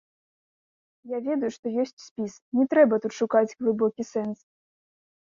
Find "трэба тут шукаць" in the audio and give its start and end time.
2.71-3.55